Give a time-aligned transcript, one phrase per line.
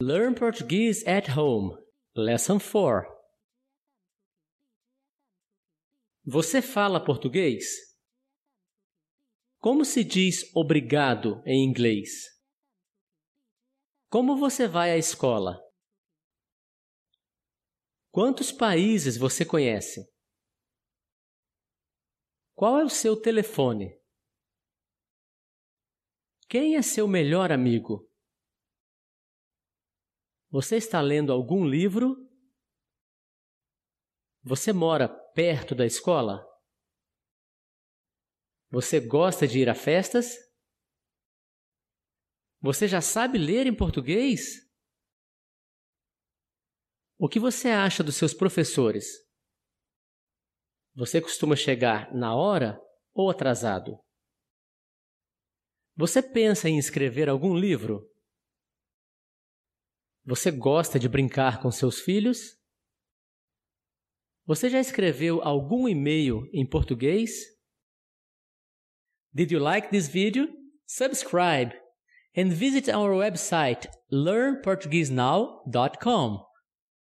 [0.00, 1.80] Learn Portuguese at Home.
[2.16, 3.06] Lesson 4.
[6.24, 7.64] Você fala português?
[9.60, 12.24] Como se diz obrigado em inglês?
[14.10, 15.62] Como você vai à escola?
[18.10, 20.04] Quantos países você conhece?
[22.56, 23.96] Qual é o seu telefone?
[26.48, 28.12] Quem é seu melhor amigo?
[30.54, 32.14] Você está lendo algum livro?
[34.40, 36.46] Você mora perto da escola?
[38.70, 40.36] Você gosta de ir a festas?
[42.60, 44.60] Você já sabe ler em português?
[47.18, 49.06] O que você acha dos seus professores?
[50.94, 52.80] Você costuma chegar na hora
[53.12, 53.98] ou atrasado?
[55.96, 58.08] Você pensa em escrever algum livro?
[60.26, 62.58] Você gosta de brincar com seus filhos?
[64.46, 67.30] Você já escreveu algum e-mail em português?
[69.34, 70.48] Did you like this video?
[70.86, 71.74] Subscribe
[72.36, 76.53] and visit our website learnportuguesenow.com.